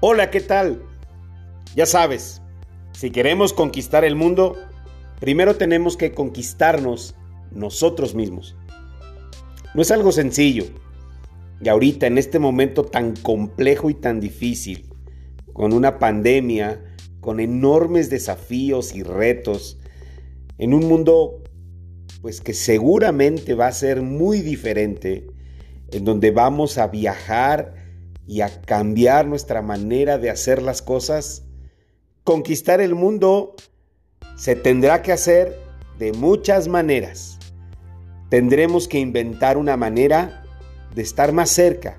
Hola, 0.00 0.30
¿qué 0.30 0.40
tal? 0.40 0.80
Ya 1.74 1.84
sabes, 1.84 2.40
si 2.92 3.10
queremos 3.10 3.52
conquistar 3.52 4.04
el 4.04 4.14
mundo, 4.14 4.56
primero 5.18 5.56
tenemos 5.56 5.96
que 5.96 6.12
conquistarnos 6.12 7.16
nosotros 7.50 8.14
mismos. 8.14 8.54
No 9.74 9.82
es 9.82 9.90
algo 9.90 10.12
sencillo. 10.12 10.66
Y 11.60 11.68
ahorita, 11.68 12.06
en 12.06 12.16
este 12.16 12.38
momento 12.38 12.84
tan 12.84 13.16
complejo 13.16 13.90
y 13.90 13.94
tan 13.94 14.20
difícil, 14.20 14.88
con 15.52 15.72
una 15.72 15.98
pandemia, 15.98 16.80
con 17.18 17.40
enormes 17.40 18.08
desafíos 18.08 18.94
y 18.94 19.02
retos, 19.02 19.80
en 20.58 20.74
un 20.74 20.86
mundo 20.86 21.42
pues 22.22 22.40
que 22.40 22.54
seguramente 22.54 23.54
va 23.54 23.66
a 23.66 23.72
ser 23.72 24.02
muy 24.02 24.42
diferente, 24.42 25.26
en 25.90 26.04
donde 26.04 26.30
vamos 26.30 26.78
a 26.78 26.86
viajar 26.86 27.77
y 28.28 28.42
a 28.42 28.60
cambiar 28.60 29.26
nuestra 29.26 29.62
manera 29.62 30.18
de 30.18 30.28
hacer 30.28 30.62
las 30.62 30.82
cosas, 30.82 31.44
conquistar 32.24 32.82
el 32.82 32.94
mundo 32.94 33.56
se 34.36 34.54
tendrá 34.54 35.02
que 35.02 35.12
hacer 35.12 35.58
de 35.98 36.12
muchas 36.12 36.68
maneras. 36.68 37.38
Tendremos 38.28 38.86
que 38.86 38.98
inventar 38.98 39.56
una 39.56 39.78
manera 39.78 40.44
de 40.94 41.00
estar 41.00 41.32
más 41.32 41.48
cerca. 41.48 41.98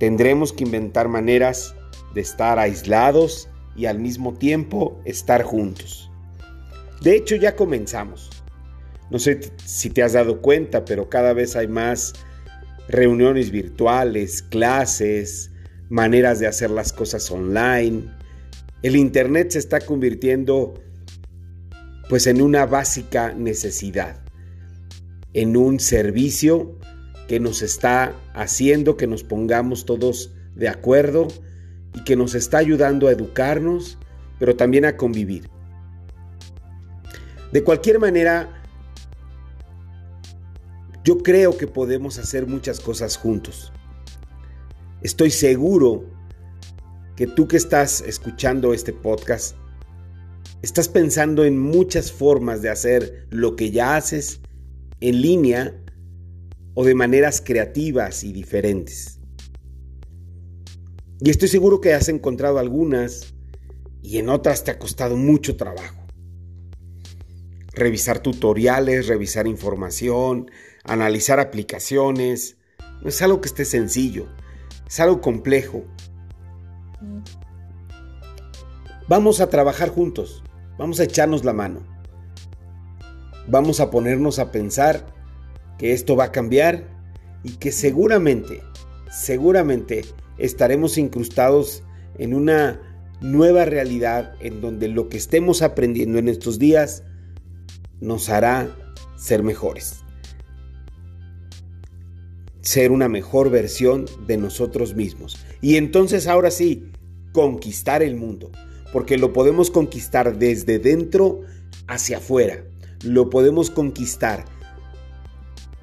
Tendremos 0.00 0.52
que 0.52 0.64
inventar 0.64 1.08
maneras 1.08 1.76
de 2.12 2.20
estar 2.20 2.58
aislados 2.58 3.48
y 3.76 3.86
al 3.86 4.00
mismo 4.00 4.34
tiempo 4.34 5.00
estar 5.04 5.44
juntos. 5.44 6.10
De 7.02 7.14
hecho, 7.14 7.36
ya 7.36 7.54
comenzamos. 7.54 8.30
No 9.10 9.20
sé 9.20 9.52
si 9.64 9.90
te 9.90 10.02
has 10.02 10.14
dado 10.14 10.40
cuenta, 10.40 10.84
pero 10.84 11.08
cada 11.08 11.32
vez 11.34 11.54
hay 11.54 11.68
más 11.68 12.14
reuniones 12.88 13.50
virtuales, 13.50 14.42
clases, 14.42 15.50
maneras 15.88 16.40
de 16.40 16.46
hacer 16.46 16.70
las 16.70 16.92
cosas 16.92 17.30
online. 17.30 18.04
El 18.82 18.96
Internet 18.96 19.50
se 19.50 19.58
está 19.58 19.80
convirtiendo 19.80 20.74
pues 22.08 22.26
en 22.26 22.42
una 22.42 22.66
básica 22.66 23.32
necesidad, 23.32 24.20
en 25.32 25.56
un 25.56 25.80
servicio 25.80 26.78
que 27.28 27.40
nos 27.40 27.62
está 27.62 28.14
haciendo 28.34 28.96
que 28.96 29.06
nos 29.06 29.24
pongamos 29.24 29.86
todos 29.86 30.34
de 30.54 30.68
acuerdo 30.68 31.28
y 31.94 32.04
que 32.04 32.16
nos 32.16 32.34
está 32.34 32.58
ayudando 32.58 33.08
a 33.08 33.12
educarnos, 33.12 33.98
pero 34.38 34.56
también 34.56 34.84
a 34.84 34.96
convivir. 34.96 35.48
De 37.52 37.62
cualquier 37.62 37.98
manera, 37.98 38.53
yo 41.04 41.18
creo 41.18 41.56
que 41.58 41.66
podemos 41.66 42.18
hacer 42.18 42.46
muchas 42.46 42.80
cosas 42.80 43.18
juntos. 43.18 43.70
Estoy 45.02 45.30
seguro 45.30 46.06
que 47.14 47.26
tú 47.26 47.46
que 47.46 47.58
estás 47.58 48.00
escuchando 48.00 48.72
este 48.72 48.94
podcast, 48.94 49.54
estás 50.62 50.88
pensando 50.88 51.44
en 51.44 51.58
muchas 51.58 52.10
formas 52.10 52.62
de 52.62 52.70
hacer 52.70 53.26
lo 53.28 53.54
que 53.54 53.70
ya 53.70 53.96
haces 53.96 54.40
en 55.00 55.20
línea 55.20 55.78
o 56.72 56.84
de 56.84 56.94
maneras 56.94 57.42
creativas 57.44 58.24
y 58.24 58.32
diferentes. 58.32 59.20
Y 61.20 61.28
estoy 61.28 61.48
seguro 61.48 61.82
que 61.82 61.92
has 61.92 62.08
encontrado 62.08 62.58
algunas 62.58 63.34
y 64.02 64.16
en 64.16 64.30
otras 64.30 64.64
te 64.64 64.70
ha 64.70 64.78
costado 64.78 65.16
mucho 65.16 65.56
trabajo 65.56 66.03
revisar 67.74 68.20
tutoriales, 68.20 69.08
revisar 69.08 69.46
información, 69.46 70.50
analizar 70.84 71.40
aplicaciones. 71.40 72.56
No 73.02 73.08
es 73.08 73.20
algo 73.22 73.40
que 73.40 73.48
esté 73.48 73.64
sencillo, 73.64 74.28
es 74.86 75.00
algo 75.00 75.20
complejo. 75.20 75.84
Vamos 79.08 79.40
a 79.40 79.50
trabajar 79.50 79.90
juntos, 79.90 80.42
vamos 80.78 81.00
a 81.00 81.04
echarnos 81.04 81.44
la 81.44 81.52
mano. 81.52 81.80
Vamos 83.46 83.80
a 83.80 83.90
ponernos 83.90 84.38
a 84.38 84.50
pensar 84.50 85.06
que 85.78 85.92
esto 85.92 86.16
va 86.16 86.24
a 86.24 86.32
cambiar 86.32 86.84
y 87.42 87.56
que 87.56 87.72
seguramente, 87.72 88.62
seguramente 89.10 90.06
estaremos 90.38 90.96
incrustados 90.96 91.82
en 92.18 92.32
una 92.32 92.80
nueva 93.20 93.64
realidad 93.64 94.34
en 94.40 94.60
donde 94.60 94.88
lo 94.88 95.08
que 95.08 95.18
estemos 95.18 95.62
aprendiendo 95.62 96.18
en 96.18 96.28
estos 96.28 96.58
días 96.58 97.04
nos 98.00 98.28
hará 98.28 98.74
ser 99.16 99.42
mejores. 99.42 100.00
Ser 102.60 102.92
una 102.92 103.08
mejor 103.08 103.50
versión 103.50 104.06
de 104.26 104.36
nosotros 104.36 104.94
mismos. 104.94 105.38
Y 105.60 105.76
entonces 105.76 106.26
ahora 106.26 106.50
sí, 106.50 106.90
conquistar 107.32 108.02
el 108.02 108.16
mundo. 108.16 108.50
Porque 108.92 109.18
lo 109.18 109.32
podemos 109.32 109.70
conquistar 109.70 110.38
desde 110.38 110.78
dentro 110.78 111.40
hacia 111.86 112.18
afuera. 112.18 112.64
Lo 113.02 113.28
podemos 113.28 113.70
conquistar 113.70 114.44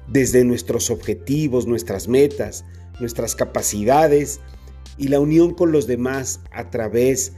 desde 0.08 0.44
nuestros 0.44 0.90
objetivos, 0.90 1.66
nuestras 1.66 2.08
metas, 2.08 2.64
nuestras 3.00 3.34
capacidades 3.34 4.40
y 4.98 5.08
la 5.08 5.20
unión 5.20 5.54
con 5.54 5.72
los 5.72 5.86
demás 5.86 6.40
a 6.52 6.70
través 6.70 7.32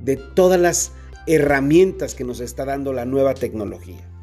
de 0.00 0.16
todas 0.16 0.60
las 0.60 0.92
herramientas 1.26 2.14
que 2.14 2.24
nos 2.24 2.40
está 2.40 2.64
dando 2.64 2.92
la 2.92 3.04
nueva 3.04 3.34
tecnología 3.34 4.13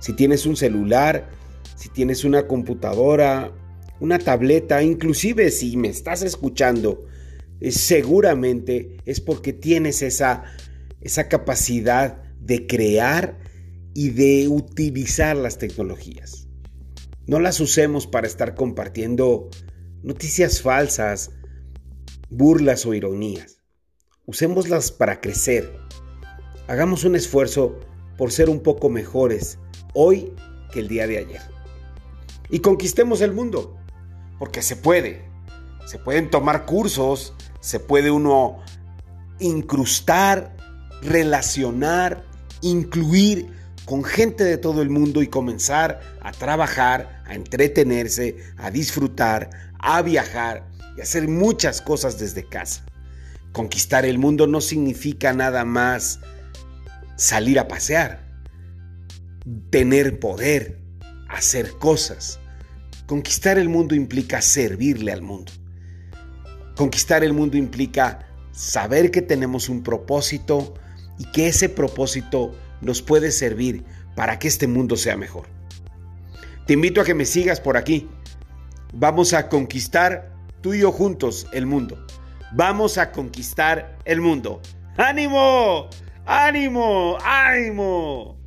si 0.00 0.14
tienes 0.14 0.46
un 0.46 0.56
celular, 0.56 1.30
si 1.76 1.88
tienes 1.90 2.24
una 2.24 2.46
computadora, 2.46 3.52
una 4.00 4.18
tableta, 4.18 4.82
inclusive 4.82 5.50
si 5.50 5.76
me 5.76 5.88
estás 5.88 6.22
escuchando, 6.22 7.06
eh, 7.60 7.70
seguramente 7.70 8.96
es 9.04 9.20
porque 9.20 9.52
tienes 9.52 10.02
esa, 10.02 10.44
esa 11.00 11.28
capacidad 11.28 12.22
de 12.40 12.66
crear 12.66 13.38
y 13.94 14.10
de 14.10 14.48
utilizar 14.48 15.36
las 15.36 15.58
tecnologías. 15.58 16.48
No 17.26 17.38
las 17.38 17.60
usemos 17.60 18.06
para 18.06 18.26
estar 18.26 18.54
compartiendo 18.54 19.50
noticias 20.02 20.62
falsas, 20.62 21.30
burlas 22.30 22.86
o 22.86 22.94
ironías. 22.94 23.58
Usémoslas 24.24 24.90
para 24.92 25.20
crecer. 25.20 25.70
Hagamos 26.68 27.04
un 27.04 27.16
esfuerzo 27.16 27.78
por 28.16 28.32
ser 28.32 28.48
un 28.48 28.60
poco 28.60 28.88
mejores 28.88 29.58
hoy 29.92 30.32
que 30.72 30.80
el 30.80 30.88
día 30.88 31.06
de 31.06 31.18
ayer. 31.18 31.40
Y 32.48 32.60
conquistemos 32.60 33.20
el 33.20 33.32
mundo, 33.32 33.76
porque 34.38 34.62
se 34.62 34.76
puede. 34.76 35.24
Se 35.86 35.98
pueden 35.98 36.30
tomar 36.30 36.66
cursos, 36.66 37.34
se 37.60 37.80
puede 37.80 38.10
uno 38.10 38.58
incrustar, 39.38 40.56
relacionar, 41.02 42.24
incluir 42.60 43.48
con 43.84 44.04
gente 44.04 44.44
de 44.44 44.58
todo 44.58 44.82
el 44.82 44.90
mundo 44.90 45.22
y 45.22 45.26
comenzar 45.26 46.00
a 46.20 46.32
trabajar, 46.32 47.22
a 47.26 47.34
entretenerse, 47.34 48.36
a 48.56 48.70
disfrutar, 48.70 49.50
a 49.78 50.02
viajar 50.02 50.68
y 50.96 51.00
hacer 51.00 51.26
muchas 51.26 51.80
cosas 51.80 52.18
desde 52.18 52.44
casa. 52.44 52.84
Conquistar 53.52 54.04
el 54.04 54.18
mundo 54.18 54.46
no 54.46 54.60
significa 54.60 55.32
nada 55.32 55.64
más 55.64 56.20
salir 57.16 57.58
a 57.58 57.66
pasear 57.66 58.29
tener 59.70 60.18
poder, 60.18 60.78
hacer 61.28 61.72
cosas. 61.78 62.40
Conquistar 63.06 63.58
el 63.58 63.68
mundo 63.68 63.94
implica 63.94 64.40
servirle 64.40 65.12
al 65.12 65.22
mundo. 65.22 65.52
Conquistar 66.76 67.24
el 67.24 67.32
mundo 67.32 67.56
implica 67.56 68.26
saber 68.52 69.10
que 69.10 69.22
tenemos 69.22 69.68
un 69.68 69.82
propósito 69.82 70.74
y 71.18 71.24
que 71.26 71.48
ese 71.48 71.68
propósito 71.68 72.52
nos 72.80 73.02
puede 73.02 73.30
servir 73.30 73.84
para 74.16 74.38
que 74.38 74.48
este 74.48 74.66
mundo 74.66 74.96
sea 74.96 75.16
mejor. 75.16 75.46
Te 76.66 76.74
invito 76.74 77.00
a 77.00 77.04
que 77.04 77.14
me 77.14 77.24
sigas 77.24 77.60
por 77.60 77.76
aquí. 77.76 78.08
Vamos 78.92 79.34
a 79.34 79.48
conquistar 79.48 80.32
tú 80.60 80.74
y 80.74 80.80
yo 80.80 80.92
juntos 80.92 81.46
el 81.52 81.66
mundo. 81.66 82.06
Vamos 82.52 82.98
a 82.98 83.12
conquistar 83.12 83.98
el 84.04 84.20
mundo. 84.20 84.60
¡Ánimo! 84.96 85.88
¡Ánimo! 86.26 87.18
¡Ánimo! 87.22 88.39